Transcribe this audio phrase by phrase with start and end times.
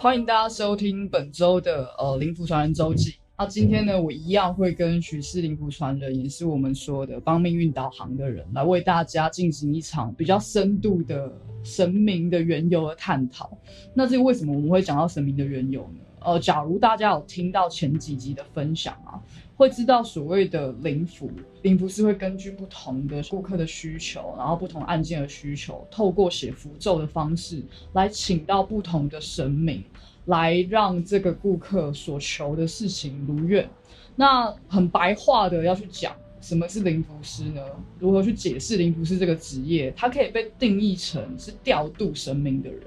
[0.00, 3.16] 欢迎大家收听本周的呃灵符传人周记。
[3.36, 11.28] 那今天呢，我一样会跟许氏灵符传人，也是我们说的帮命运导航的人，来为大家进行一场比较深度的
[11.64, 13.58] 神明的缘由的探讨。
[13.92, 15.98] 那这个为什么我们会讲到神明的缘由呢？
[16.28, 19.16] 呃，假如大家有听到前几集的分享啊，
[19.56, 21.30] 会知道所谓的灵符，
[21.62, 27.62] 灵符是会根据不同的顾客的需求，然后不同案件的需求，透过写符咒的方式
[27.94, 29.82] 来请到不同的神明，
[30.26, 33.66] 来让这个顾客所求的事情如愿。
[34.14, 37.62] 那很白话的要去讲什么是灵符师呢？
[37.98, 39.90] 如何去解释灵符师这个职业？
[39.96, 42.82] 它可以被定义成是调度神明的人。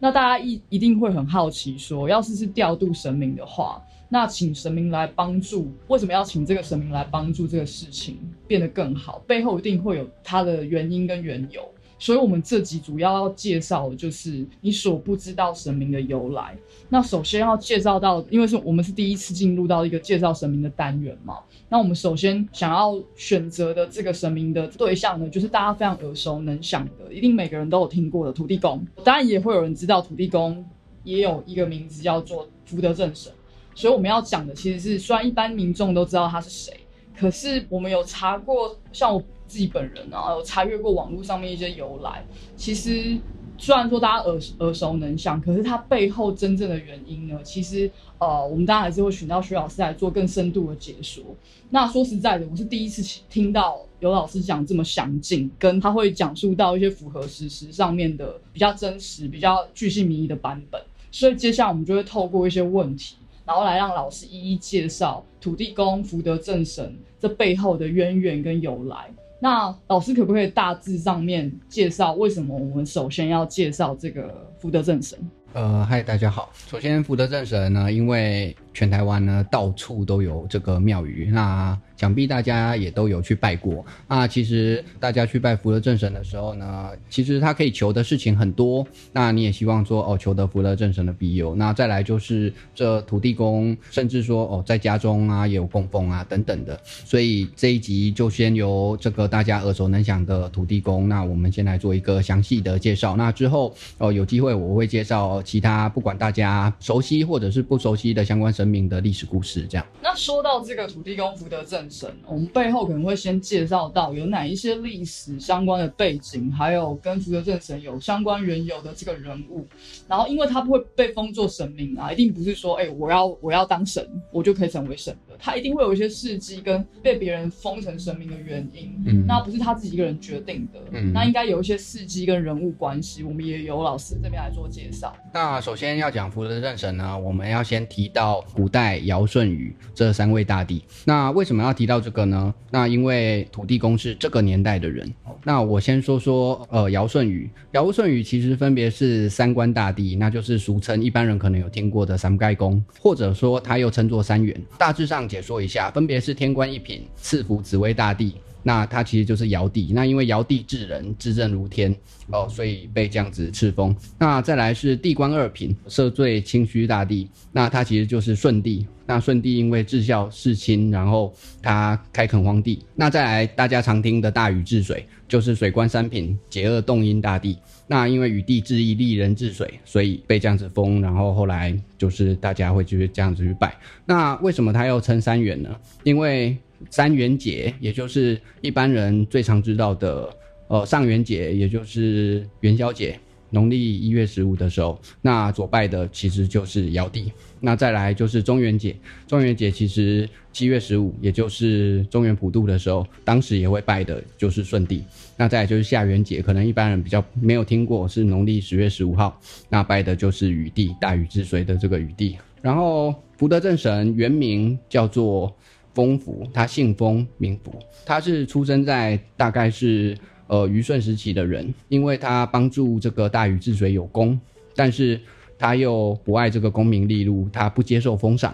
[0.00, 8.18] 那大家一一定会很好奇，说要是是调度神明的话，那请神明来帮助，为什么要请这个神明来帮助这个事情
[8.48, 9.18] 变得更好？
[9.26, 11.62] 背后一定会有它的原因跟缘由。
[11.98, 16.56] 所以，我们这集主要要介绍的就是你所不知道神明的由来。
[16.88, 21.40] 那首先要介绍到，因为是我们是第一次进入到一个介绍神明的单元嘛。
[21.70, 28.84] 那我们首先想要选择的这个神明的对象呢，就是大家非常耳熟能详的，一定每个人都有听过的土地公。
[29.04, 30.62] 当然，也会有人知道土地公
[31.04, 33.32] 也有一个名字叫做福德正神。
[33.74, 36.74] 所以我们要讲的其实是，虽然一般民众都知道他是谁，
[37.16, 39.22] 可是我们有查过，像我。
[39.50, 42.24] 自己本人啊，有查阅过网络上面一些由来。
[42.54, 43.18] 其实
[43.60, 51.22] 虽然说大家耳耳熟能详，可是它背后真正的原因呢，其实呃，我们当然还是会请到徐老师来做更深度的解说。
[51.68, 60.80] 那说实在的，我是第一次听到有老师讲这么详尽，跟他会讲述到一些符合事实上面的比较真实、比较具细迷的版本。
[61.12, 69.10] 所以接下来我们就会透过一些问题，然后来让老师一一介绍土地公、福德正神这背后的渊源跟由来。
[69.42, 75.18] 那老师可不可以大致上面介绍为什么我们首先要介绍这个福德正神？
[75.54, 76.50] 呃，嗨，大家好。
[76.68, 83.84] 首先，福德正神呢，因为全台湾呢到处都有这个庙宇，那想必大家也都有去拜过。
[84.08, 88.86] 那其实大家去拜福德正神的时候呢，其实他可以求的事情很多。
[89.12, 91.54] 那你也希望说哦，求得福德正神的庇佑。
[91.54, 96.80] 那再来就是这土地公，甚至说哦，在家中啊也有供奉啊等等的。
[96.84, 103.16] 所以这一集就先由这个大家耳熟能详的土地公，那我们先来做一个详细的介绍。
[103.16, 105.42] 那之后哦，有机会我会介绍。
[105.42, 109.86] 其他不管大家熟悉或者是不熟悉的相关神明的历史故事，这样。
[110.02, 119.66] 那说到这个土地公福德正神，我们背后可能会先介绍到有哪一些历史相关的背景，还有跟福德正神有相关缘由的这个人物。
[120.06, 125.16] 然后，因为他不会被封作神明啊，一定不是说，哎，我要我要当神，我就可以成为神。
[125.40, 128.92] 他一定会有一些事迹跟被别人封成神明的原因。
[129.06, 130.80] 嗯，那不是他自己一个人决定的。
[130.92, 135.14] 嗯，那应该有一些事迹跟人物关系，我们也由老师这边来做介绍。
[135.32, 140.84] 那首先要讲福德正神呢，我们要先提到古代尧舜禹这三位大帝。
[141.04, 142.54] 那为什么要提到这个呢？
[142.70, 145.12] 那因为土地公是这个年代的人。
[145.42, 147.50] 那我先说说，呃，尧舜禹。
[147.72, 154.54] 尧舜禹其实分别是三官大帝，那就是俗称一般人可能有听过的三盖公，或者说他又称作三元。
[154.78, 158.34] 大致上解说一下，分别是天官一品，赐福紫薇大帝。
[158.62, 161.96] 那他其实就是尧帝，那因为尧帝治人，治政如天
[162.30, 163.96] 哦，所以被这样子赐封。
[164.18, 168.86] 那再来是地官二品，赦罪清虚大帝，那他其实就是舜帝。
[169.06, 172.84] 那舜帝因为治孝事亲，然后他开垦荒地。
[172.94, 177.56] 那再来大家常听的大禹治水，就是水官三品，解厄动因大帝。
[177.86, 181.00] 那因为禹帝治义，利人治水，所以被这样子封。
[181.00, 183.78] 然后后来就是大家会就是这样子去拜。
[184.04, 185.70] 那为什么他又称三元呢？
[186.02, 186.56] 因为
[186.90, 190.28] 三元节，也就是一般人最常知道的，
[190.66, 193.16] 呃，上元节，也就是元宵节，
[193.50, 197.32] 农历一月十五的时候，那所拜的其实就是尧帝。
[197.60, 198.96] 那再来就是中元节，
[199.26, 205.04] 中元节其实七月十五，也就是中元普渡的时候，当时也会拜的就是舜帝。
[205.36, 209.38] 那再来就是下元节，可能一般人比较没有听过，是农历十月十五号，
[209.68, 212.38] 那拜的就是禹帝，大禹治水的这个禹帝。
[212.62, 215.54] 然后福德正神原名叫做。
[215.92, 217.76] 丰福，他姓丰，名福。
[218.06, 220.16] 他是出生在大概是
[220.50, 224.38] 呃虞舜时期的人，因为他帮助这个大禹治水有功，
[224.74, 225.20] 但是
[225.56, 228.52] 他又不爱这个功名利禄，他不接受封赏，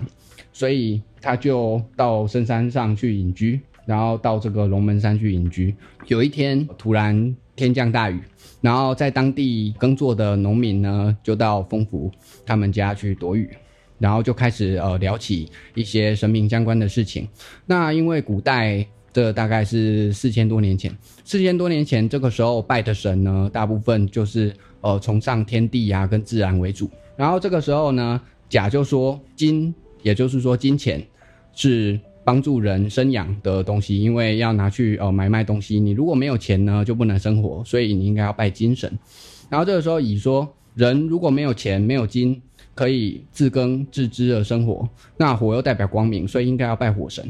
[0.53, 5.75] 所以他就到深山上去隐居，然后到这个龙门山去隐居。
[6.07, 8.21] 有一天突然天降大雨，
[8.61, 12.13] 然后在当地耕作的农民呢，就到丰福
[12.45, 13.49] 他们家去躲雨。
[13.99, 17.27] 然后就开始呃聊起一些神明相关的事情。
[17.65, 20.95] 那因为古代这大概是四千多年前。
[21.25, 26.91] 四千多年前，这个时候拜的神呢，大部分就是呃崇尚天地呀跟自然为主。
[27.17, 28.21] 然后这个时候呢，
[28.51, 31.03] 甲就说金，也就是说金钱
[31.55, 35.81] 是帮助人生养的东西，因为要拿去呃买卖东西。
[35.81, 38.99] 你如果没有钱呢，就不能生活，所以你应该要拜金神。
[39.49, 42.39] 然后这个时候乙说，人如果没有钱没有金。
[42.75, 44.87] 可以自耕自织而生活，
[45.17, 47.27] 那火又代表光明，所以应该要拜火神。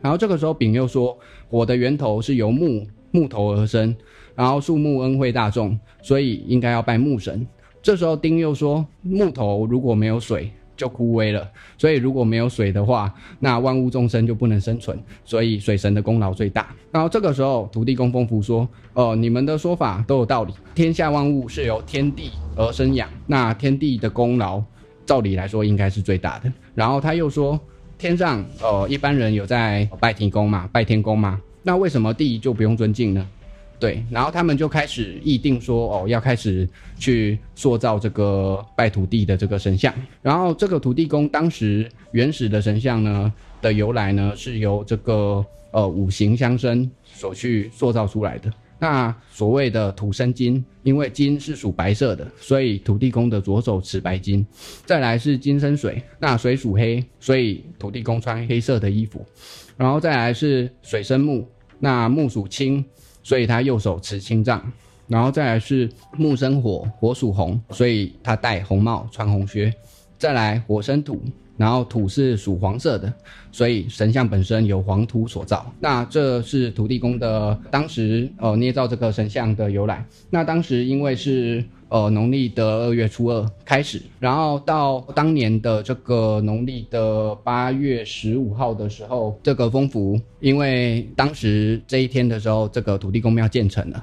[0.00, 1.16] 然后这个时候丙又说，
[1.48, 3.94] 火的源头是由木木头而生，
[4.34, 7.46] 然后树木恩惠大众，所以应该要拜木神。
[7.82, 16.74] 这时候丁又说，木头如果没有水就枯萎了，所以如果没有水的话，那万物众生就不能生存，所以水神的功劳最大。
[16.90, 24.62] 然后这个时候土地公丰福说，哦，你们的说法都有道理，天下万物是由天地而生养，那天地的功劳。
[25.06, 26.52] 照理来说应该是最大的。
[26.72, 27.58] 然后他又说，
[28.00, 33.28] 天上呃一般人有在拜天公嘛，拜天公嘛，那为什么地就不用尊敬呢？
[33.78, 36.66] 对，然后他们就开始议定说，哦要开始
[36.98, 39.92] 去塑造这个拜土地的这个神像。
[40.22, 48.50] 然后这个土地公当时原始的神像呢的由来呢，是由这个呃五行相生所去塑造出来的。
[48.80, 54.44] 那所谓的土生金，因为金是属白色的，所以土地公的左手持白金。
[54.86, 59.24] 再来是金生水，那水属黑，所以土地公穿黑色的衣服。
[59.76, 61.46] 然后再来是水生木，
[61.78, 62.84] 那木属青，
[63.22, 64.72] 所以他右手持青杖。
[65.06, 69.72] 然后再来是木生火，火属红，所以他戴红帽，穿红靴。
[70.16, 71.22] 再来火生土。
[71.60, 73.12] 然后土是属黄色的，
[73.52, 75.70] 所以神像本身由黄土所造。
[75.78, 80.02] 那这是土地公的当时呃捏造这个神像的由来。
[80.30, 94.02] 那当时因为是呃农历的二月初二开始，然后到当年的这个农历的八月十五号的时候，这个风符，因为当时这一天的时候，这个土地公庙建成了，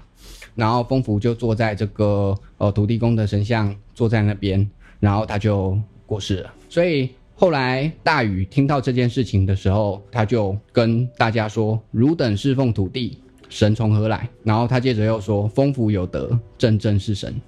[0.53, 4.69] 然后风符就坐在这个呃土地公的神像坐在那边，
[4.99, 5.75] 然后他就
[6.05, 7.09] 过世了，所以。
[7.39, 13.15] 后来大禹听到这件事情的时候，他就跟大家说：“汝等侍奉土地
[13.47, 17.39] 神从何来？”然后他接着又说：“丰福有德，正正是神，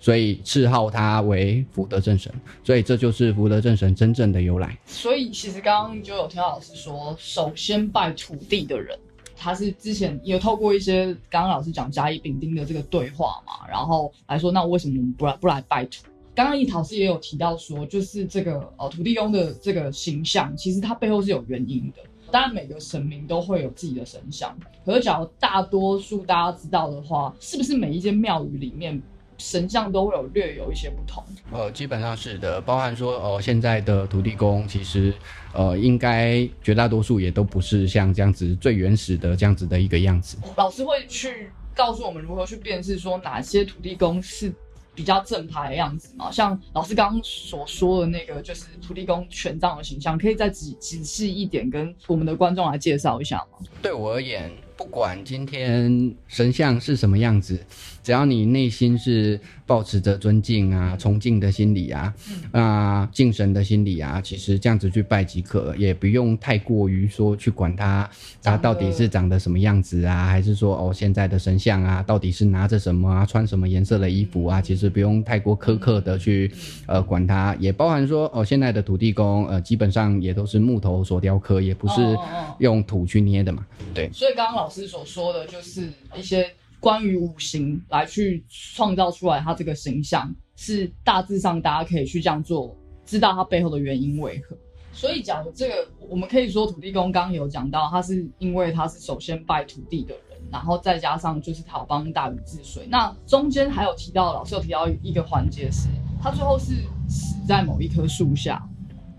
[0.00, 2.32] 所以赐号他为福德正神。
[2.64, 8.98] 所以这就是福德正神真正的由来。”所以其实刚刚就有听到老师说，首先拜土地的人，
[9.36, 16.02] 他是之前有透过一些刚刚老师讲甲乙丙丁的这个对话嘛，然后来说，那为什么我们不来不来拜土？
[16.36, 22.02] 刚刚一桃师也有提到说，就是这个呃土地公的这个形象，其实它背后是有原因的。
[22.30, 24.54] 当然每个神明都会有自己的神像，
[24.84, 29.00] 可是假如大多数大家知道的话，是不是每一间庙宇里面
[29.38, 31.24] 神像都会有略有一些不同？
[31.50, 35.14] 呃，基本上是的，包含说呃现在的土地公，其实
[35.54, 40.36] 呃应该绝大多数也都不是像这样子最原始的这样子的一个样子。
[40.56, 44.52] 老师会去告诉我们如何去辨识说哪些土地公是。
[44.96, 53.58] 比较正派的样子嘛，像老师刚刚所说的那个，就是土地公权杖的形象，可以再仔仔细一点跟我们的观众来介绍一下吗？
[53.80, 54.50] 对我而言。
[54.78, 57.58] 不管今天神像是什么样子，
[58.06, 62.14] 只要你内心是保持着尊敬啊、崇敬的心理啊、
[62.52, 68.08] 啊敬神的心理啊，其实这样子去拜即可，也不用太过于说去管它，
[68.44, 76.52] 它到底是长得什么样子啊，还是说哦现在的神像啊，到底是拿着什么啊，穿什么颜色的衣服啊，其实不用太过苛刻的去
[76.86, 82.16] 呃管它，也包含说哦现在的土地公呃基本上也都是木头所雕刻，也不是
[82.58, 84.66] 用土去捏的嘛，对，所以刚刚老。
[84.66, 86.44] 老师所说的就是一些
[86.86, 94.56] 关于五行来去创造出来他这个形象，是大致上大家可以去这样做，知道他背后的原因为何。
[94.92, 102.86] 所以，讲这个我们可以说土地公刚刚有讲到，他是因为他是首先拜土地的人，然后再加上就是他帮大禹治水。
[102.88, 105.88] 那中间还有提到，老师有提到一个环节是，
[106.22, 108.64] 他最后是死在某一棵树下。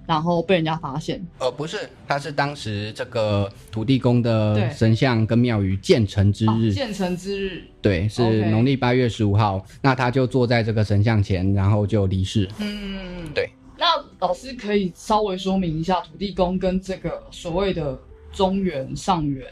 [0.07, 12.49] 然后被人家发现，呃，不是，他是当时这个土地公的神像跟庙宇建成之日，建成之日，对，是农历八月十五号，那他就坐在这个神像前，然后就离世。
[12.59, 13.49] 嗯，对。
[13.77, 13.85] 那
[14.19, 17.99] 老师可以稍微说明一下土地公跟这个所谓的
[18.31, 19.45] 中原上元。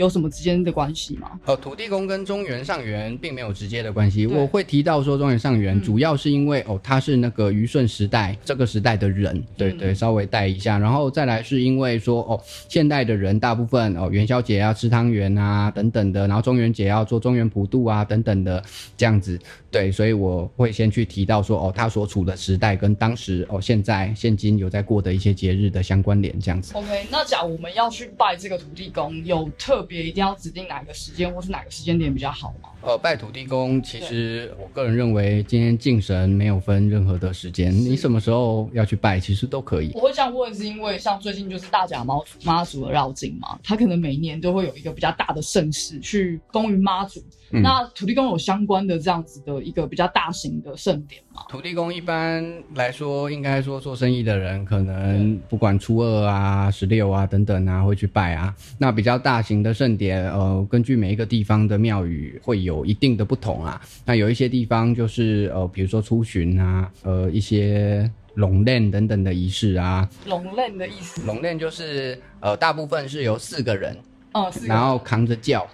[0.00, 1.38] 有什么之间的关系吗？
[1.44, 4.26] 呃，土地公跟中原上元并没有直接的关系。
[4.26, 10.78] 我会提到说中原上元，主要是因为哦，他是那个虞舜时代这个时代的人，对对，稍微带一下。
[10.78, 18.64] 然后再来是因为说哦，现代的人大部分哦，元宵节要吃汤圆啊等等的，然后中元节要做中元普渡啊等等的
[18.96, 19.38] 这样子。
[19.70, 26.72] 对，所以我会先去提到说哦，他所处的时代跟当时哦现在现今有在过的一些节日的相关联这样子。
[26.74, 32.68] OK，那假如我们要去拜这个土地公，有特别一定要指定哪个时间或是哪个时间点比较好吗？
[32.82, 39.90] 呃，拜土地公，其实我个人认为，今天敬神没有分任何的时间，你什么时候要去拜，其实都可以。
[39.94, 47.20] 我会这样问，是因为像最近就是大甲妈妈祖的绕境嘛，他可能每年都会有一个比较大的盛事去供于妈祖。
[47.52, 51.29] 嗯那土地公有相关的这样子的一个比较大型的盛典吗？
[51.48, 52.44] 土地公一般
[52.74, 58.54] 来说，应该说做生意的人，可能不管初二啊、十六啊等等啊，会去拜啊。
[58.78, 63.80] 那比较大型的盛典，呃，根据每一个地方的庙宇会有一定的不同啊。
[64.04, 70.08] 那有一些地方就是呃，比如说出巡啊，呃，一些龙链等等的仪式啊。
[70.26, 71.26] 龙链的意思？
[71.26, 73.96] 龙链就是呃，大部分是由四个人，
[74.34, 74.66] 嗯，是。
[74.66, 75.66] 然后扛着轿。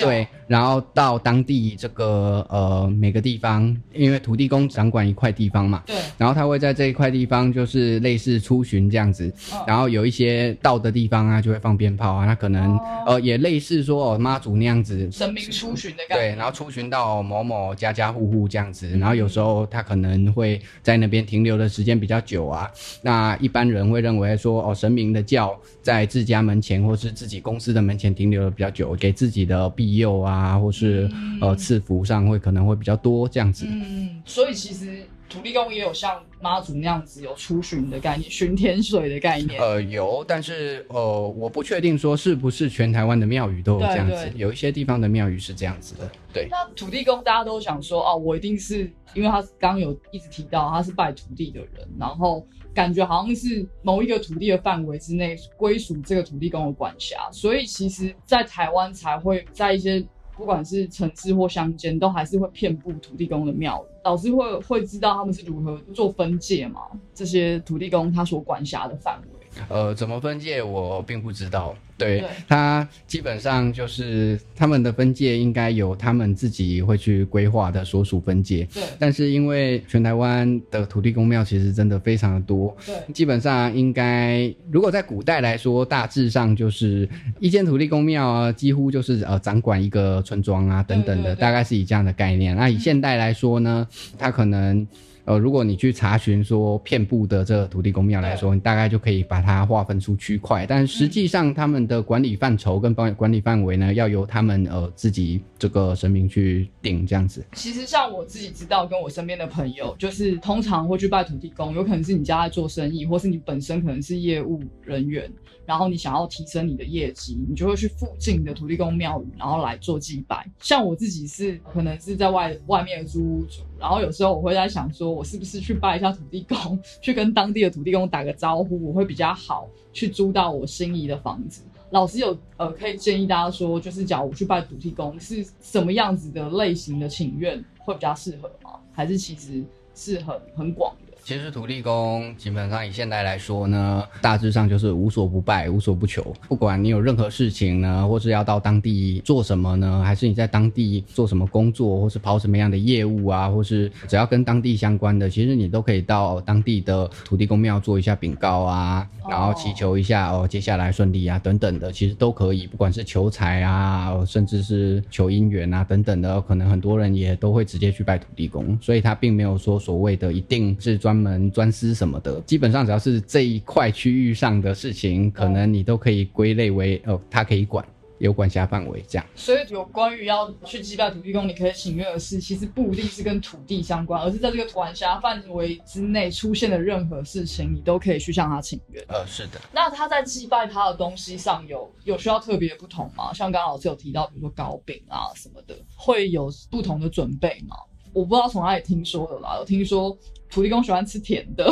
[0.00, 15.10] 对，然后到当地这个呃每个地方，因为土地公掌管一块地方嘛，对，然后他会在这一块地方就是类似出巡这样子，嗯然后有一些到的地方啊就会放鞭炮啊，那可能、哦呃也类似说哦妈祖那样子。
[15.10, 22.70] 神明出巡的感对，然后出巡到某某家家户户这样子，然后有时候他可能会在那边停留的时间比较久啊。
[23.02, 31.10] 那一般人会认为说，哦，神明的教在自家门前或是自己公司的门前停留的比较久，给自己的庇佑啊，或是、
[31.40, 33.66] 呃赐福上会可能会比较多这样子。
[33.68, 39.60] 嗯，所以其实土地公也有像妈祖那样子有出巡的概念，巡天水的概念。
[39.60, 46.10] 呃，有，但是呃，我不确定说是不是全台湾的庙宇都有这样子有一些地方的庙宇是这样子的。
[46.32, 60.04] 对，那土地公大家都想说哦，我一定是因为他刚刚有一直提到他是拜土地的人，然后感觉好像是某一个土地的范围之内归属这个土地公的管辖，所以其实，在台湾才会在一些
[60.36, 63.94] 不管是城市或乡间，都还是会遍布土地公的庙宇。
[64.04, 66.80] 老师会会知道他们是如何做分界吗？
[67.14, 69.28] 这些土地公他所管辖的范围。
[69.68, 71.74] 呃，怎么分界我并不知道。
[71.96, 87.08] 对对它基本上就是他们的分界应该有他们自己会去规划的所属分界，对但是因为全台湾的土地公庙其实真的非常的多，对，基本上应该，如果在古代来说，大致上就是
[87.38, 92.56] 一间土地公庙啊，几乎就是呃掌管一个村庄啊等等的，大概是以这样的概念。
[92.56, 93.86] 那以现代来说呢，
[94.18, 94.84] 它可能。
[95.26, 107.42] 呃，如果你去查询说遍布的这个土地公庙来说，你大概就可以把它划分出区块，但实际上他们的管理范畴跟管管理范围呢，要由他们呃自己这个神明去定这样子。
[107.54, 115.30] 其实像我自己知道，跟我身边的朋友，就是通常会去拜土地公，有可能是你家在做生意，或是你本身可能是业务人员，
[115.66, 120.46] 然后你想要提升你的业绩，你就会去附近的土地公庙宇，然后来做祭拜。
[120.60, 131.62] 像我自己是可能是在外外面租屋主，然后有时候我会在想说，我是不是去拜一下土地公，去跟当地的土地公打个招呼，我会比较好去租到我心仪的房子。
[131.90, 138.80] 老师有呃，可以建议大家说，就是假如我去拜土地公，是什么样子的类型的请愿会比较适合吗？
[138.92, 141.13] 还是其实是很很广的？
[141.24, 146.22] 其实土地公基本上以现代来说呢，大致上就是无所不拜、无所不求。
[146.46, 162.66] 不管你有任何事情呢，或是要到当地做什么呢，还是你在当地做什么工作，或是跑什么样的业务啊，或是只要跟当地相关的，其实你都可以到当地的土地公庙做一下禀告啊，然后祈求一下哦，接下来顺利啊等等的，其实都可以。
[162.66, 177.84] 不管是求财啊，甚至是求姻缘啊等等的，可能很多人也都会直接去拜土地公，所以他并没有说所谓的一定是专门专司什么的，基本上只要是这一块区域上的事情，可能你都可以归类为哦，他可以管。
[178.18, 179.26] 有管辖范围这样。
[179.34, 189.04] 所以有关于要去祭拜土地公，你可以请愿的事，其实不一定是跟土地相关，而是在这个管辖范围之内出现的任何事情，你都可以去向他请愿。
[189.08, 193.32] 呃，是的，那他在祭拜他的东西上有有需要特别不同吗？
[193.34, 197.76] 像刚刚老师有提到，比如说糕饼啊什么的，会有不同的准备吗？
[198.14, 200.16] 我不知道从哪里听说的啦，我听说
[200.48, 201.70] 土地公喜欢吃甜的，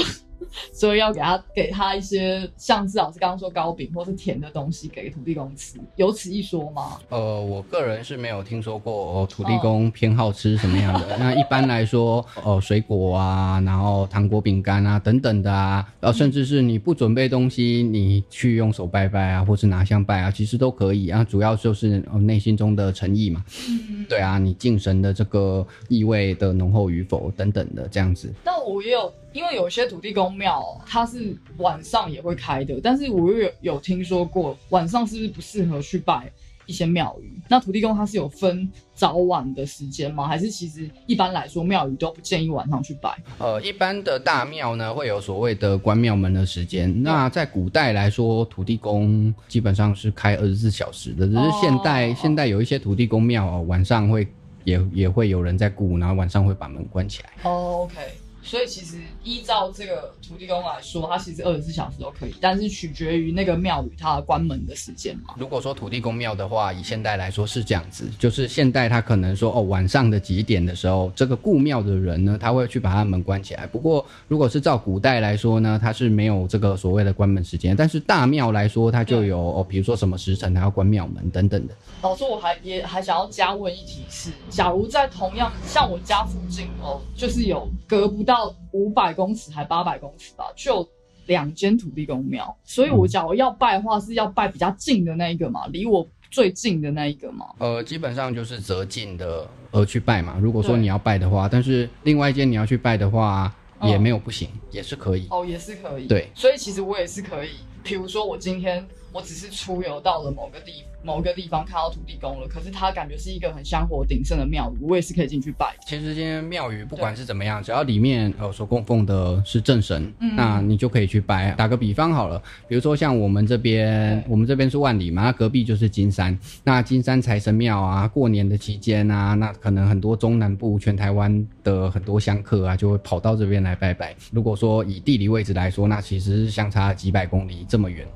[0.73, 6.99] 所以要给他给他一些像是老师刚刚说糕饼或是甜的东西给土地公吃，有此一说吗？
[7.09, 11.17] 呃，我个人是没有听说过哦，土地公偏好吃什么样的。
[11.19, 21.25] 那一般来说，呃，水果啊，然后糖果、饼干啊等等的啊，呃，甚至是你不准备东西，你去用手拜拜啊，或是拿香拜啊，其实都可以啊。
[21.25, 23.45] 主要就是呃内心中的诚意嘛。
[23.69, 28.33] 嗯，对啊，你敬神的这个意味的浓厚与否等等的这样子。
[28.45, 36.31] 那我也有，因为有些土地公庙它是晚上也会开的，但是我又有有听说过晚上是不是不适合去拜？
[36.65, 37.33] 一些庙宇。
[37.49, 40.29] 那土地公它是有分早晚的时间吗？
[40.29, 43.19] 还是其实一般来说庙宇都不建议晚上去拜？
[43.39, 47.03] 呃，一般的大庙呢会有所谓的关庙门的时间。
[47.03, 54.27] 那在古代来说，土地公基本上是开二十四小时的，只是现代、哦现代有一些土地公庙哦，晚上会
[54.63, 57.31] 也也会有人在顾，然后晚上会把门关起来。
[57.43, 57.97] 哦，OK。
[58.43, 65.35] 所以其实依照这个土地公来说，它其实二十四小时都可以，但是取决于那个庙宇它关门的时间嘛。
[65.39, 73.67] 如果说土地公庙的话，以现代来说是这样子，就是现代他可能说哦晚上的几点的时候，这个顾庙的人呢，他会去把他门关起来。
[73.67, 81.75] 不过如果是照古代来说呢，它是没有这个所谓的关门时间，但是大庙来说，它就有哦，比如说什么时辰它要关庙门等等的。
[82.03, 88.32] 老师，我还也还想要加问一题是，假如在同样像我家附近哦，就是有隔不到
[88.73, 90.89] 五百公尺还八百公尺吧，就
[91.27, 97.47] 两间土地公庙，所以我假如要拜的话，是要拜比较近的那一个嘛，离我最近的那一个嘛。
[97.59, 100.39] 呃，基本上就是择近的而去拜嘛。
[100.41, 105.27] 如果说你要拜的话，但是另外一间你要去拜的话，嗯也没有不行，也是可以。
[105.31, 106.07] 哦，也是可以。
[106.07, 107.51] 对，所以其实我也是可以，
[107.83, 115.75] 比如说我今天我只是出游到了某个地某个地方看到土地公了，可是它感觉是一个很香火鼎盛的庙宇，我也是可以进去拜。
[115.87, 121.53] 其实今天庙宇不管是怎么样，只要里面呃所供奉的是正神，嗯那你就可以去拜。
[121.53, 126.39] 打个比方好了，比如说像我们这边，我们这边是万里嘛，那隔壁就是金山。
[126.65, 134.15] 那金山财神庙啊，过年的期间啊，那可能很多中南部、全台湾的很多香客啊，就会跑到这边来拜拜。
[134.31, 138.07] 如果说以地理位置来说，那其实是相差几百公里这么远。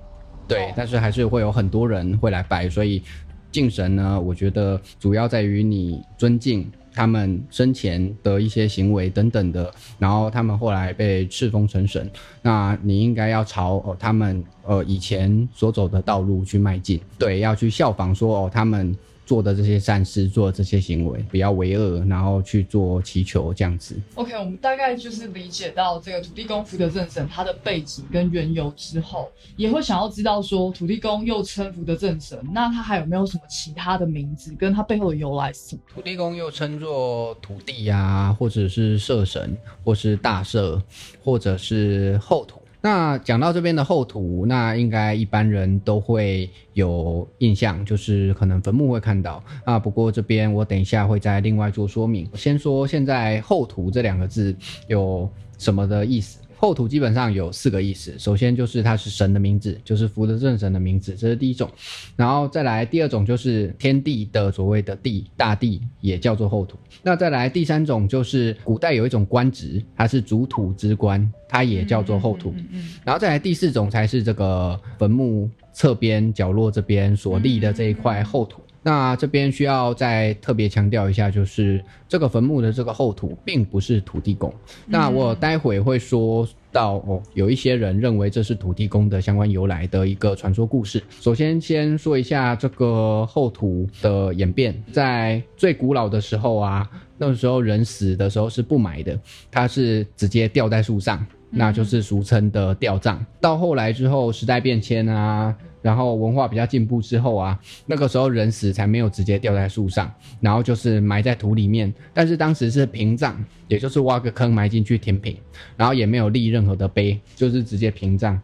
[0.49, 3.03] 对哦，但是还是会有很多人会来拜，所以
[3.51, 12.11] 敬神呢，我觉得主要在于你尊敬他们生前的一些行为等等的，然后他们后来被敕封成神，
[12.43, 18.97] 那你应该要朝哦他们呃以前所走的道路去迈进，对，要去效仿说哦他们。
[19.27, 23.97] 做的这些善事，做的这些行为，不要为恶，然后去做祈求这样子。
[24.15, 35.83] OK，我们大概就是理解到这个土地公福德正神他的背景跟缘由之后，也会想要知道说土地公又称福德正神，那他还有没有什么其他的名字，跟他背后的由来是什么？
[35.93, 40.81] 土地公又称作土地呀、或者是社神，或是大社，
[41.25, 42.63] 或者是后土。
[42.87, 49.77] 那讲到这边的厚土，那应该一般人都会有印象，就是可能坟墓会看到啊。
[49.77, 52.31] 不过这边我等一下会再另外做说明。
[52.35, 54.55] 先说现在厚土这两个字
[54.87, 56.39] 有什么的意思？
[56.67, 61.71] 后土基本上有四个意思，首先就是它是神的名字，就是福德正神的名字，这是第一种。
[62.17, 66.77] 然后再来第二种就是天地的所谓的地大地，也叫做后土。
[67.05, 72.51] 那再来第三种就是古代有一种官职，它是主土之官，它也叫做后土。
[72.57, 78.61] 嗯嗯然后再来第四种才是这个坟墓侧边角落这边所立的这一块后土。
[78.87, 84.55] 那这边需要再特别强调一下，就是这个坟墓的这个后土并不是土地公。
[84.87, 91.03] 那我待会会说到哦，有一些人认为这是土地公的相关由来的一个传说故事。
[91.11, 99.19] 首先先说一下这个后土的演变，在最古老的时候啊，那时候人死的时候是不埋的，
[99.51, 101.27] 他是直接吊在树上。
[101.49, 103.25] 那就是俗称的吊葬。
[103.41, 105.55] 到后来之后，时代变迁啊，
[105.87, 111.95] 然后文化比较进步之后啊，那个时候人死才没有直接吊在树上，然后就是埋在土里面。
[112.13, 113.37] 但是当时是平葬，
[113.69, 115.37] 也就是挖个坑埋进去填平，
[115.77, 118.37] 然后也没有立任何的碑，就是直接平葬。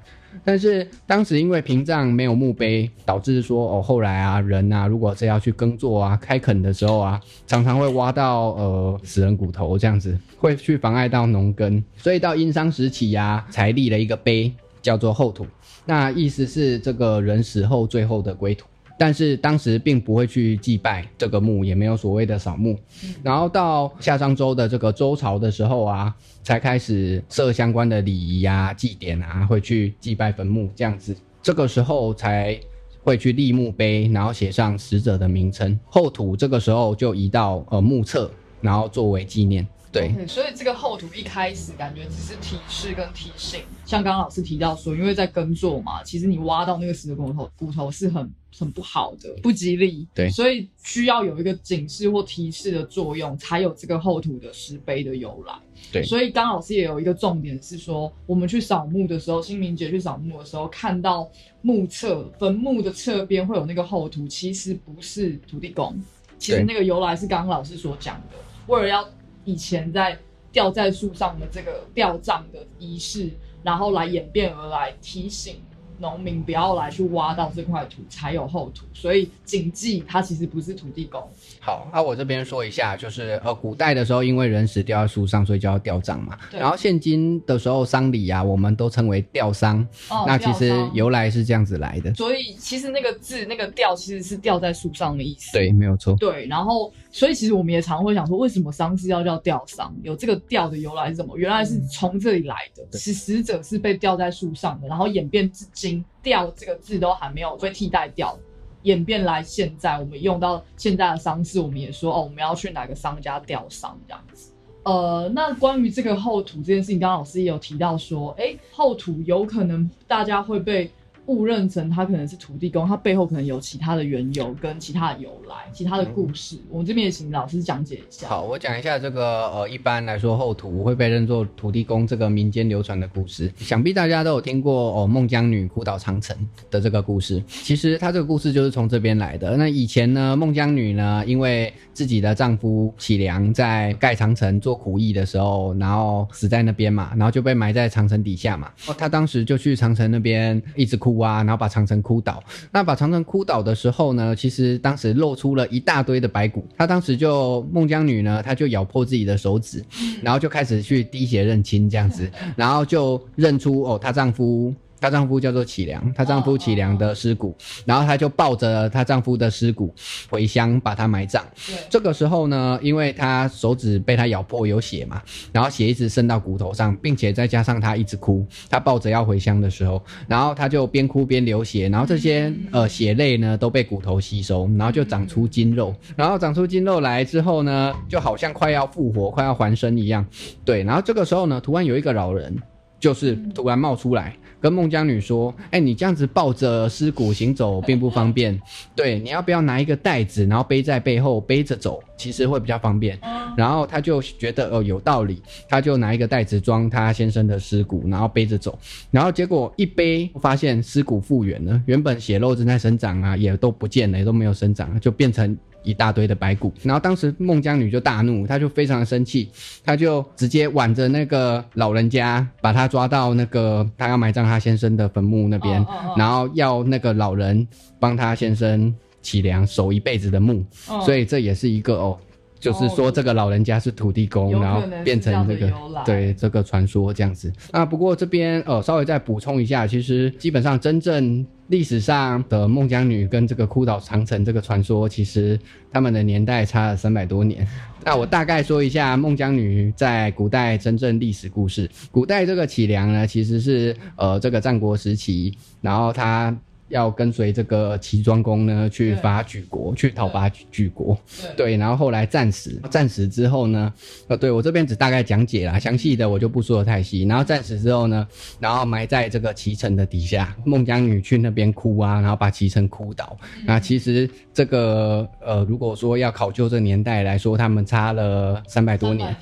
[0.45, 11.83] 但是当时因为屏障没有墓碑，导致说哦，后来啊人啊，如果是要去耕作啊、开垦的时候啊，常常会挖到呃死人骨头这样子，会去妨碍到农耕。
[11.97, 15.45] 所以到殷商时期呀、才立了一个碑，叫做后土。
[15.85, 18.67] 那意思是这个人死后最后的归途。
[18.99, 22.79] 但是当时并不会去祭拜这个墓，也没有所谓的扫墓。
[23.23, 26.15] 然后到夏商周的这个周朝的时候啊，
[26.45, 31.17] 才开始设相关的礼仪啊、祭典啊，会去祭拜坟墓这样子。
[31.43, 32.57] 这个时候才
[33.03, 35.77] 会去立墓碑，然后写上死者的名称。
[35.87, 39.67] 后土这个时候就移到呃墓侧，然后作为纪念。
[39.93, 40.27] 对。
[40.27, 50.09] 所以这个厚土一开始感觉只是提示跟提醒，像刚刚老师提到说，因为在耕作嘛，其实你挖到那个死的骨头，骨头是很很不好的，不吉利。
[50.15, 50.31] 对。
[50.31, 55.55] 所以需要有一个警示或提示的作用，才有这个厚土的石碑的由来。
[55.93, 56.03] 对。
[56.05, 66.01] 所以刚老师也有一个重点是说，我们去扫墓的时候，清明节去扫墓的时候，看到墓侧坟墓的侧边会有那个厚土，其实不是土地公，
[66.39, 68.37] 其实那个由来是刚刚老师所讲的，
[68.69, 69.07] 为了要
[69.45, 70.19] 以前在
[70.51, 73.31] 吊在树上的这个吊葬的仪式，
[73.63, 75.57] 然后来演变而来提醒
[75.99, 78.85] 农民不要来去挖到这块土，才有后土。
[78.93, 81.23] 所以谨记，它其实不是土地公。
[81.61, 86.37] 好，那我这边说一下，就是呃，古代的时候，因为人死掉在树上，所以叫吊葬嘛。
[86.51, 89.81] 对然后现今的时候，丧礼啊，我们都称为吊丧。
[90.11, 92.13] 哦那其实由来是这样子来的。
[92.15, 95.53] 所以其实那个字那个吊其实是吊在树上的意思。
[95.53, 96.17] 对，没有错。
[96.17, 99.95] 对，然后所以其实我们也常会想说，为什么丧事要叫吊丧？
[100.03, 101.37] 有这个吊的由来是什么？
[101.37, 108.37] 原来是从这里来的，对是死者是被吊在树上的，然后演变至今，吊这个字都还没有被替代掉。
[108.85, 114.51] 演变来现在，我们用到现在的丧事，我们也说哦，我们要去哪个商家吊丧这样子。
[114.83, 120.91] 呃，那关于这个后土这件事情，刚刚老师也有提到说，哎，后土有可能大家会被
[121.27, 126.57] 误认成他可能是土地公，他背后可能有其他的缘由跟其他的由来、其他的故事。
[126.69, 128.29] 我们这边也请老师讲解一下。
[128.29, 136.37] 好，我讲一下这个呃，一般来说后土会被认作土地公这个民间流传的故事，想必大家都有听过哦，孟姜女哭倒长城
[136.71, 137.43] 的这个故事。
[137.47, 139.57] 其实她这个故事就是从这边来的。
[139.57, 148.71] 那以前呢，孟姜女呢，因为自己的丈夫启良在盖长城做苦役的时候，然后死在那边嘛，然后就被埋在长城底下嘛。
[148.89, 152.43] 哦，她当时就去长城那边一直哭啊，然后把长城哭倒。
[152.71, 156.67] 那把长城哭倒的时候呢，其实当时露出了一大堆的白骨。
[156.77, 159.85] 她当时就孟姜女呢，她就咬破自己的手指，
[160.23, 164.75] 然后就开始去滴血认亲这样子，然后就认出哦，她丈夫。
[165.03, 169.93] 她丈夫叫做启良，她丈夫启良的尸骨，然后她就抱着她丈夫的尸骨
[170.31, 171.45] 回乡把它埋葬。
[171.91, 190.25] 这个时候呢，因为她手指被她咬破有血嘛，然后血一直渗到骨头上，并且再加上她一直哭，她抱着要回乡的时候，然后她就边哭边流血，然后这些呃血泪呢都被骨头吸收，然后就长出筋肉，然后长出筋肉来之后呢，就好像快要复活、快要还生一样。
[190.65, 192.57] 对，然后这个时候呢，突然有一个老人，
[193.01, 194.37] 就是突然冒出来。
[194.63, 198.59] 跟孟姜女说：“哎、你这样子抱着尸骨行走并不方便，
[198.95, 203.19] 对，你要不要拿一个袋子，然后背在背后背着走，其实会比较方便。”
[203.57, 208.79] 然后他就觉得哦有道理，他就拿一个袋子装他先生的尸骨，然后背着走。
[209.11, 216.73] 然后结果一背，发现尸骨复原了，原本血肉正在生长啊，也都不见了，也都没有生长，就变成一大堆的白骨。
[216.83, 219.51] 然后当时孟姜女就大怒，她就非常的生气，
[219.85, 227.67] 她就直接挽着那个老人家，把他抓到那个她要埋葬她先生的坟墓那边，哦哦哦然后要那个老人
[227.99, 230.65] 帮她先生起梁守一辈子的墓。
[230.91, 232.19] 嗯所以这也是一个哦。
[232.63, 235.73] 就是说，这个老人家是土地公，然后变成这个
[236.05, 237.53] 对这个传说这样子。
[237.73, 245.59] 那不过这边呃稍微再补充一下，其实基本上真正历史上的孟姜女跟这个哭倒长城这个传说，其实
[245.93, 247.67] 他们的年代差了三百多年。
[248.07, 251.91] 那我大概说一下孟姜女在古代真正历史故事。
[252.13, 256.57] 古代这个启梁呢，其实是呃这个战国时期，然后他。
[256.93, 261.19] 要跟随这个齐庄公呢去伐举国，去讨伐举举国。
[261.57, 263.93] 对对，然后后来战死，战死之后呢，
[264.29, 267.23] 呃，对我这边只大概讲解啦，详细的我就不说的太细。
[267.25, 268.29] 然后战死之后呢，
[268.61, 273.37] 然后埋在这个齐城的底下，孟姜女去那边哭啊，然后把齐城哭倒。
[273.65, 279.35] 那其实这个呃，如果说要考究这年代来说，他们差了三百多年。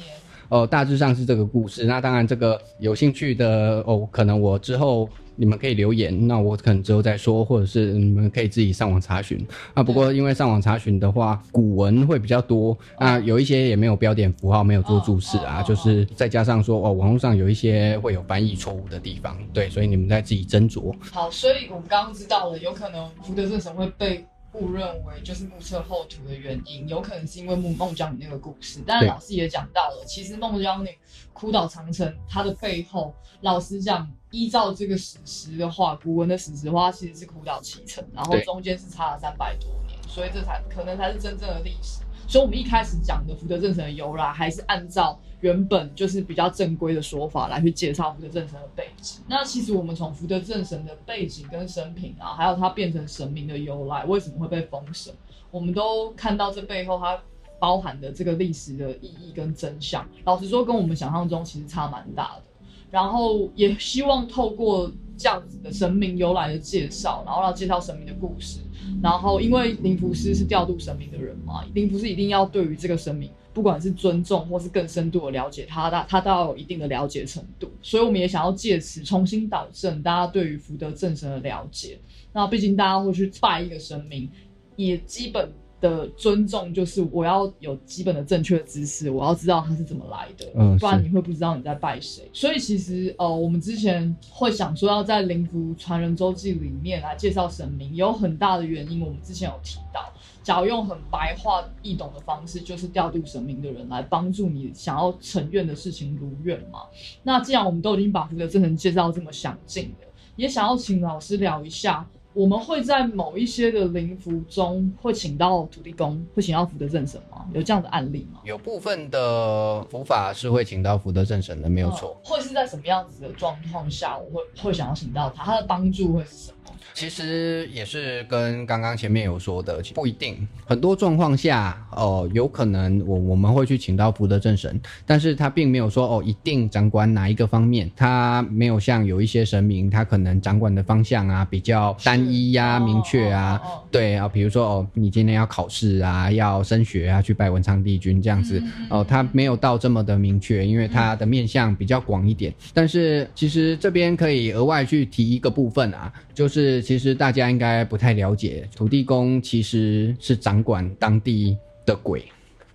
[0.51, 1.85] 300年哦，大致上是这个故事。
[1.85, 9.47] 那当然，这个有兴趣的哦，可能我之后你们可以留言，那我可能之后再说，或者是你们可以自己上网查询。
[9.75, 20.93] 啊，不过因为上网查询的话，古文会比较多，那有一些也没有标点符号，没有做注释啊，就是再加上说哦，网络上有一些会有翻译错误的地方，对，所以你们再自己斟酌。
[21.13, 28.81] 好，所以我们刚刚知道了，有可能福德正神会被误认为就是目测后土的原因，有可能是因为孟孟姜女那个故事。
[28.87, 30.89] 但是老师也讲到了，其实孟姜女
[31.33, 42.01] 哭倒长城，它的背后，老实讲，依照这个史实的话，古文的史实的话，其实是哭倒七成，然后中间是差了三百多年，所以这才可能才是真正的历史。
[42.27, 49.21] 所以，我们一开始讲的福德正神的由来，还是按照原本就是比较正规的说法来去介绍福德正神的背景。
[49.29, 55.13] 那其实我们从福德正神的背景跟生平啊，还有他变成神明的由来，为什么会被封神，
[55.51, 57.19] 我们都看到这背后它
[57.59, 60.07] 包含的这个历史的意义跟真相。
[60.25, 62.43] 老实说，跟我们想象中其实差蛮大的。
[62.91, 68.59] 然后也希望透过这样子的神明由来的介绍，然后让介绍神明的故事。
[69.01, 77.71] 然后，因为灵符师是调度神明的人嘛，灵符师一定要对于这个神明，不管是尊重或是更深度的了解他，他他都要有一定的了解程度。
[77.83, 81.99] 所以，我们也想要借此重新导正大家对于福德正神的了解。
[82.33, 84.31] 那毕竟大家会去拜一个神明，
[84.77, 92.29] 也基本的尊重就是我要有基本的正确的知识，我要知道它是怎么来的，嗯不然你会不知道你在拜谁。
[92.33, 100.13] 所以其实呃，我们之前会想说要在灵符传人周记里面来介绍神明，有很大的原因，我们之前有提到。
[100.43, 106.81] 假如用很白话易懂的方式，就是调度神明的人来帮助你想要成愿的事情如愿嘛。
[107.23, 117.45] 那既然我们都已经把福德正神介绍这么详尽了，也想要请老师聊一下，我们会在某一些的灵符中会请到土地公，会请到福德正神吗？
[117.53, 118.41] 有这样的案例吗？
[118.45, 122.17] 有部分的符法是会请到福德正神的，没有错。
[122.23, 125.45] 嗯会是在什么样子的状况下，我会会想要请到他？
[125.45, 126.73] 他的帮助会是什么？
[126.95, 130.47] 其实也是跟刚刚前面有说的，不一定。
[130.67, 143.61] 很多状况下，哦、有可能我我们会去请到福德正神，但是他并没有说哦，一定掌管哪一个方面，他没有像有一些神明，他可能掌管的方向啊比较单一呀、是明确啊。
[143.63, 152.55] 哦哦哦对啊，比如说哦，你今天要考试啊，要升学啊，去拜文昌帝君这样子，哦，他没有到这么的明确，因为他的面向比较广一点。
[152.73, 162.25] 但是其实这边可以额外去提一个部分啊，就是其实大家应该不太了解，土地公其实是掌管当地的鬼。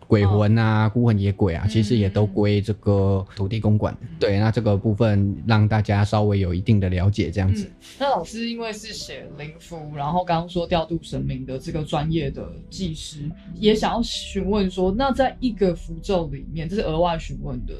[0.08, 3.98] 鬼魂啊，孤魂野鬼啊，其实也都归这个土地公管。
[4.20, 7.66] 对，那这个部分让大家稍微有一定的了解，这样子。
[7.66, 17.74] 嗯，那老师因为是写灵符，然后刚刚说调度神明的这个专业的技师，也想要询问说，那在一个符咒里面，这是额外询问的，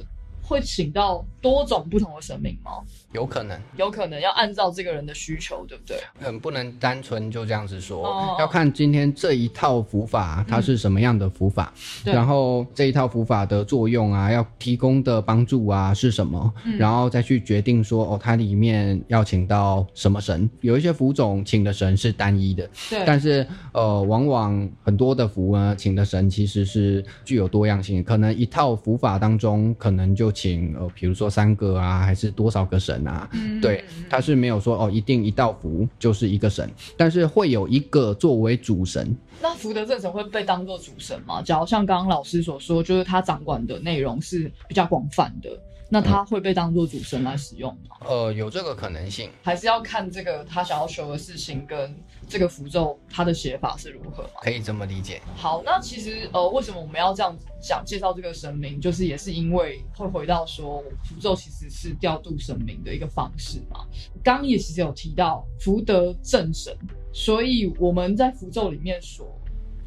[0.46, 2.72] 会请到多种不同的神明吗？
[3.12, 3.60] 有可能。
[3.78, 5.98] 有可能要按照这个人的需求，对不对？
[6.20, 20.50] 嗯，不能单纯就这样子说，哦要看今天这一套符法它是什么样的符法，对然后这一套符法的作用啊，要提供的帮助啊是什么，嗯然后再去决定说哦，它里面要请到什么神。
[20.62, 39.16] 有一些符种请的神是单一的，对，但是呃，往往很多的符呢，请的神其实是具有多样性，可能一套符法当中可能就请呃，比如说三个啊，还是多少个神啊，嗯对，他是没有说哦，一定一道符就是一个神，但是会有一个作为主神。
[39.42, 41.42] 那福德正神会被当做主神吗？
[41.42, 45.50] 假如像刚刚老师所说，就是他掌管的内容是比较广泛的，
[45.90, 47.98] 那他会被当做主神来使用吗？
[48.08, 49.30] 呃，有这个可能性。
[49.44, 51.96] 还是要看这个他想要求的事情跟
[52.28, 54.30] 这个符咒它的写法是如何嘛？
[54.42, 63.86] 可以这么理解，好，那其实呃，为什么我们要这样讲介绍这个神明，就是也是因为会回到说符咒其实是调度神明的一个方式嘛。
[64.24, 66.76] 刚刚也其实有提到福德正神，
[67.14, 69.28] 所以我们在符咒里面所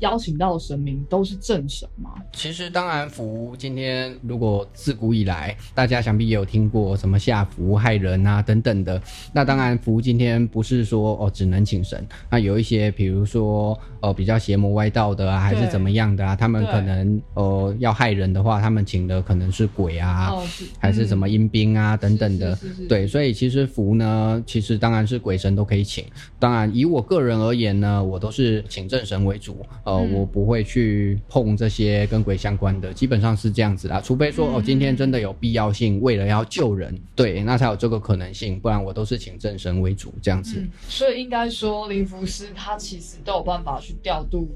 [0.01, 2.11] 邀请到的神明都是正神吗？
[2.33, 9.01] 其实当然符今天如果自古以来大家想必也有听过什么下符害人啊等等的，
[9.33, 22.55] 那当然符今天不是说哦只能请神，那有一些比如说呃比较邪魔歪道的啊，还是怎么样的啊，他们可能呃要害人的话，他们请的可能是鬼啊，哦，是还是什么阴兵啊、等等的。
[22.57, 26.05] 是是是是对，所以其实符呢，其实当然是鬼神都可以请。
[26.39, 34.01] 当然，以我个人而言呢，我都是请正神为主，呃，嗯我不会去碰这些跟鬼相关的，基本上是这样子啦。
[34.01, 40.61] 除非说嗯哦，今天真的有必要性，为了要救人，对，那才有这个可能性，不然我都是请正神为主这样子。
[40.61, 44.47] 嗯，所以应该说灵符师他其实都有办法去调度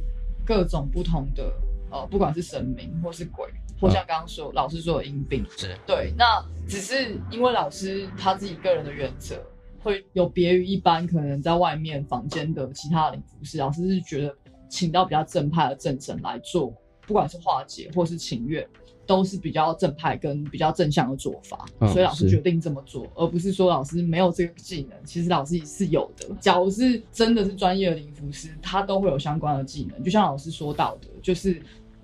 [0.45, 1.51] 各种不同的
[1.91, 3.47] 呃，不管是神明或是鬼，
[3.81, 5.45] 或像刚刚说、老师说的阴病。
[5.57, 9.37] 是，对，那只是因为老师他自己个人的原则
[9.83, 14.35] 会有别于一般可能在外面房间的其他的灵符师，老师是觉得
[14.73, 16.73] 请到比较正派的正神来做，
[17.07, 18.67] 不管是化解或是请愿。
[19.05, 24.97] 都是比较正派跟比较正向的做法，嗯所以老师是决定这么做，而不是说老师没有这个技能。
[25.05, 26.29] 其实老师是有的。
[26.41, 30.03] 假如是真的是专业的灵符师，他都会有相关的技能。
[30.05, 31.61] 就像老师说到的，就是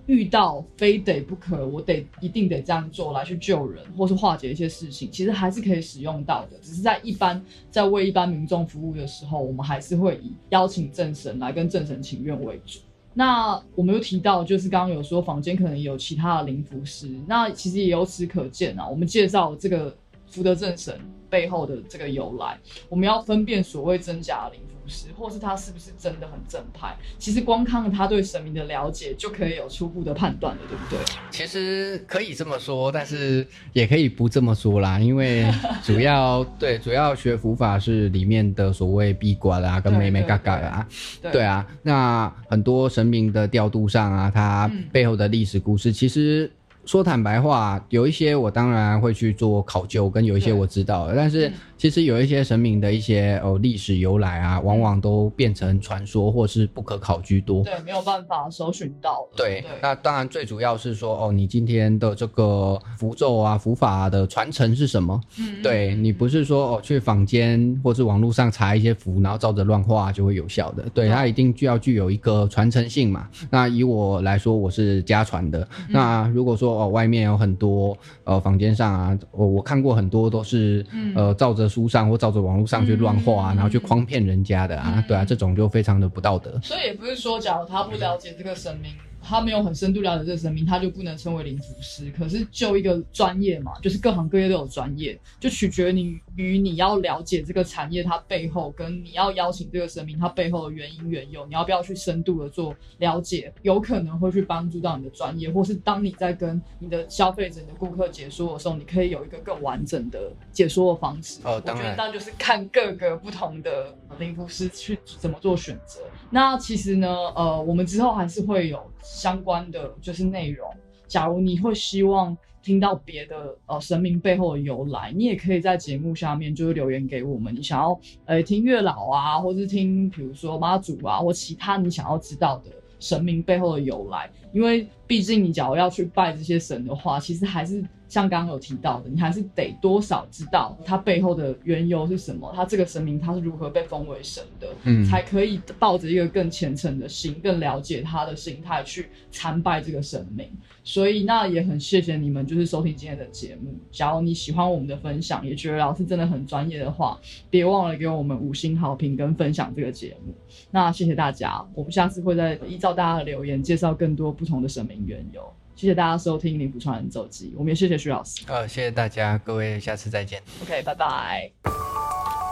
[0.09, 6.59] 遇到非得不可，我得一定得这样做来去救人，或是化解一些事情，其实还是可以使用到的。
[6.63, 12.81] 只是在一般在为一般民众服务的时候，我们还是会以邀请正神来跟正神请愿为主。
[13.13, 19.95] 那我们又提到，就是刚刚有说房间可能有其他的灵符师，那其实也由此可见啊，我们介绍这个
[20.31, 20.99] 福德正神
[21.31, 26.97] 背后的这个由来，我们要分辨所谓真假的灵符师，或是他是不是真的很正派。
[27.19, 30.99] 其实光看他对神明的了解，就可以有初步的判断了，对不对？
[31.31, 35.47] 其实可以这么说，但是也可以不这么说啦，因为
[35.85, 40.89] 主要对主要学佛法是里面的所谓闭关啊，跟对美美对嘎嘎啊，
[41.21, 46.51] 对对啊，那很多神明的调度上啊，它嗯背后的历史故事，其实
[46.89, 57.63] 说坦白话，有一些我当然会去做考究，跟有一些我知道的，但是其实有一些神明的一些哦历史由来啊，往往都变成传说或是不可考居多。
[57.63, 59.29] 对，没有办法搜寻到。
[59.37, 65.21] 对，那当然最主要是说哦，你今天的这个符咒啊、符法的传承是什么？
[65.39, 70.85] 嗯，对你不是说哦去坊间或是网络上查一些符，然后照着乱画就会有效的。
[70.93, 73.29] 对，它一定就要具有一个传承性嘛。
[73.51, 75.69] 那以我来说，我是家传的。
[75.89, 86.59] 那如果说哦外面有很多呃坊间上啊，我我看过很多都是呃照着书上或照着网络上去乱画，然后去诓骗人家的啊，对啊，这种就非常的不道德。
[86.63, 88.93] 所以也不是说，假如他不了解这个神明。
[89.21, 92.11] 他没有很深度了解这个神明，他就不能称为灵符师。
[92.17, 111.41] 可是就一个专业嘛，就是各行各业都有专业，就取决于于你要了解这个产业它背后，跟你要邀请这个神明它背后的原因缘由，你要不要去深度的做了解，有可能会去帮助到你的专业，或是当你在跟你的消费者、你的顾客解说的时候，你可以有一个更完整的解说的方式。
[111.45, 116.01] 哦，当然，当然就是看各个不同的灵符师去怎么做选择。
[116.31, 118.79] 那其实呢，呃，我们之后还是会有。
[119.01, 120.69] 相关的就是内容。
[121.09, 127.53] 假如你会希望听到别的呃神明背后的由来，你也可以在节目下面就是留言给我们。
[127.55, 134.31] 你想要呃听月老啊，或是听比如说妈祖啊，或其他你想要知道的神明背后的由来。
[134.53, 137.85] 因为毕竟你假如要去拜这些神的话，其实还是。
[138.09, 150.49] 像刚刚有提到的，你还是得多少知道它背后的缘由是什么，它这个神明它是如何被封为神的，嗯，才可以抱着一个更虔诚的心，更了解他的心态去参拜这个神明。
[150.83, 153.75] 所以那也很谢谢你们，就是收听今天的节目。
[153.91, 160.35] 假如你喜欢我们的分享，也觉得老师真的很专业的话，别忘了给我们五星好评跟分享这个节目。
[160.71, 165.43] 那谢谢大家，我们下次会再依照大家的留言介绍更多不同的神明缘由。
[165.79, 168.43] 谢谢大家收听《林福传人周记》，我们也谢谢徐老师。
[168.49, 170.43] 呃，谢谢大家，各位，下次再见。
[170.61, 172.48] OK，拜拜。